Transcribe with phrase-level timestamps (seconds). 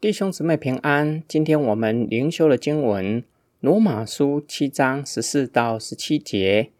[0.00, 1.22] 弟兄姊妹平安。
[1.28, 3.20] 今天我们灵修的经文
[3.60, 6.70] 《罗马书》七章十四到十七节。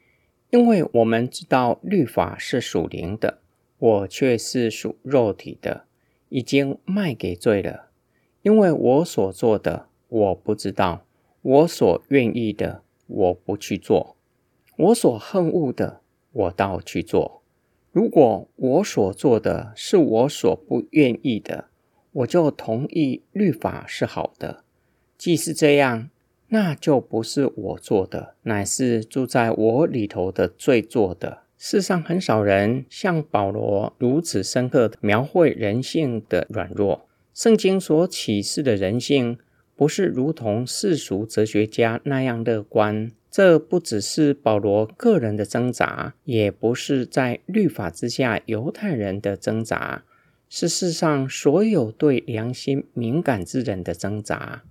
[0.48, 3.40] 因为我们知道律法是属灵的，
[3.76, 5.84] 我却是属肉体的，
[6.30, 7.90] 已经卖给罪了。
[8.40, 11.04] 因为我所做的，我不知道；
[11.42, 14.16] 我所愿意的，我不去做；
[14.78, 16.00] 我所恨恶的，
[16.32, 17.42] 我倒去做。
[17.92, 21.66] 如果我所做的是我所不愿意的，
[22.12, 24.64] 我就同意律法是好的，
[25.16, 26.10] 既是这样，
[26.48, 31.42] 那就不是我做的，乃是住在我里头的罪做的。
[31.56, 37.06] 世上很少人像保罗如此深刻地描绘人性的软弱。
[37.34, 39.38] 圣经所启示的人性，
[39.76, 43.12] 不是如同世俗哲学家那样乐观。
[43.30, 50.02] 这不只是保罗个人的挣扎，也不是在律法之下犹太人的挣扎。
[50.52, 54.64] 是世上所有对良心敏感之人的挣扎，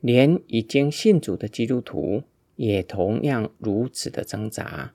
[0.00, 2.22] 连已经信主的基督徒
[2.54, 4.94] 也同样如此的挣扎。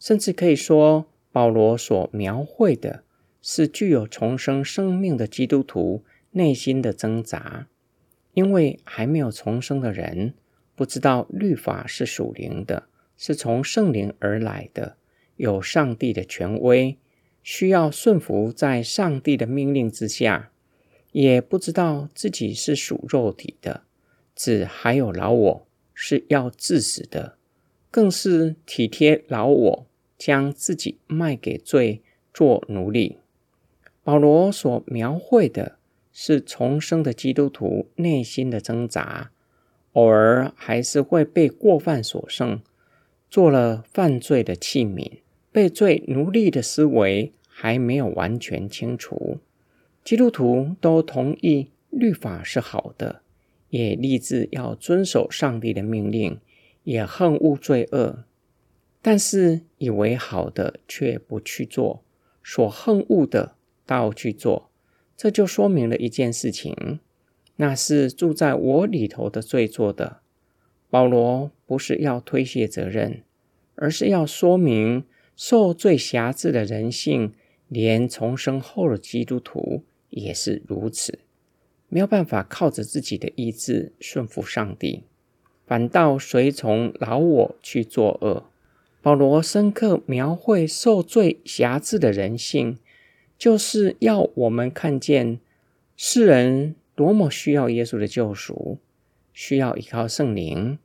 [0.00, 3.04] 甚至可以说，保罗所描绘的
[3.40, 7.68] 是具有重生生命的基督徒内心的挣扎，
[8.32, 10.34] 因为还没有重生的人
[10.74, 14.96] 不知道律法是属灵的，是从圣灵而来的，
[15.36, 16.98] 有上帝的权威。
[17.44, 20.50] 需要顺服在上帝的命令之下，
[21.12, 23.82] 也不知道自己是属肉体的，
[24.34, 27.36] 只还有老我是要致死的，
[27.90, 33.18] 更是体贴老我，将自己卖给罪做奴隶。
[34.02, 35.76] 保罗所描绘的
[36.10, 39.30] 是重生的基督徒内心的挣扎，
[39.92, 42.60] 偶尔还是会被过犯所胜，
[43.28, 45.18] 做了犯罪的器皿。
[45.54, 49.38] 被罪奴隶的思维还没有完全清除，
[50.02, 53.20] 基督徒都同意律法是好的，
[53.70, 56.40] 也立志要遵守上帝的命令，
[56.82, 58.24] 也恨恶罪恶，
[59.00, 62.02] 但是以为好的却不去做，
[62.42, 63.54] 所恨恶的
[63.86, 64.72] 倒去做，
[65.16, 66.98] 这就说明了一件事情，
[67.58, 70.18] 那是住在我里头的罪做的。
[70.90, 73.22] 保罗不是要推卸责任，
[73.76, 75.04] 而是要说明。
[75.36, 77.32] 受罪辖制的人性，
[77.68, 81.18] 连重生后的基督徒也是如此，
[81.88, 85.02] 没有办法靠着自己的意志顺服上帝，
[85.66, 88.44] 反倒随从老我去作恶。
[89.02, 92.78] 保罗深刻描绘受罪辖制的人性，
[93.36, 95.40] 就是要我们看见
[95.96, 98.78] 世人多么需要耶稣的救赎，
[99.32, 100.78] 需要依靠圣灵，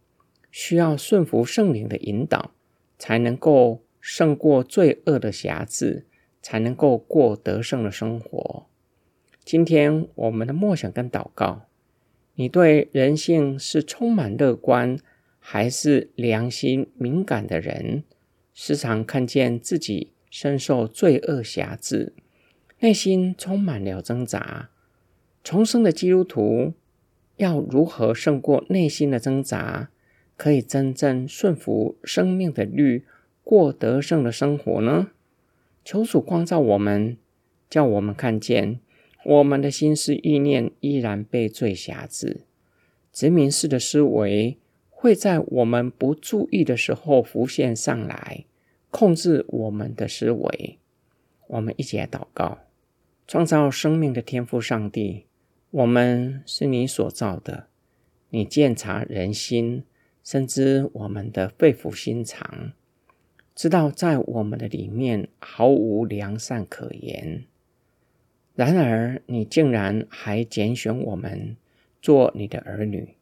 [0.50, 2.52] 需要顺服圣灵的引导，
[2.98, 3.82] 才能够。
[4.00, 6.06] 胜过罪恶的瑕疵，
[6.42, 8.68] 才能够过得胜的生活。
[9.44, 11.64] 今天我们的默想跟祷告，
[12.36, 14.98] 你对人性是充满乐观，
[15.40, 18.04] 还是良心敏感的人？
[18.54, 22.14] 时常看见自己深受罪恶辖制，
[22.80, 24.70] 内心充满了挣扎。
[25.44, 26.74] 重生的基督徒
[27.38, 29.90] 要如何胜过内心的挣扎，
[30.36, 33.06] 可以真正顺服生命的律？
[33.50, 35.10] 过得胜的生活呢？
[35.84, 37.18] 求主光照我们，
[37.68, 38.80] 叫我们看见
[39.26, 42.42] 我们的心思意念依然被罪辖制，
[43.12, 44.60] 殖民式的思维
[44.92, 48.46] 会在我们不注意的时候浮现上来，
[48.92, 50.78] 控制我们的思维。
[51.48, 52.60] 我们一起来祷告：
[53.26, 55.26] 创造生命的天赋上帝，
[55.72, 57.66] 我们是你所造的，
[58.30, 59.86] 你鉴察人心，
[60.24, 62.74] 深知我们的肺腑心肠。
[63.60, 67.44] 知道在我们的里面毫无良善可言，
[68.56, 71.58] 然而你竟然还拣选我们
[72.02, 73.16] 做你的儿女，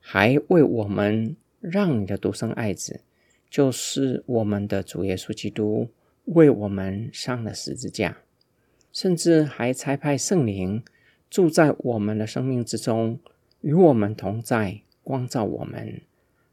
[0.00, 3.02] 还为我们让你的独生爱子，
[3.50, 5.90] 就是我们的主耶稣基督，
[6.24, 8.16] 为我们上了十字架，
[8.94, 10.82] 甚至还差派圣灵
[11.28, 13.20] 住在我们的生命之中，
[13.60, 16.00] 与我们同在，光照我们，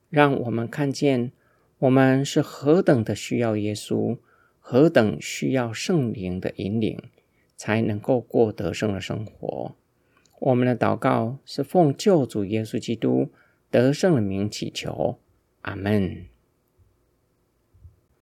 [0.10, 1.31] 让我们看见。
[1.80, 4.18] 我们是何等的需要耶稣，
[4.60, 7.02] 何等需要圣灵的引领，
[7.56, 9.76] 才能够过得胜的生活。
[10.40, 13.30] 我们的祷告是奉救主耶稣基督
[13.72, 15.20] 得胜的名祈求，
[15.62, 16.26] 阿门。